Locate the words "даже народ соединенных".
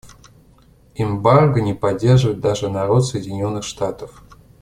2.39-3.63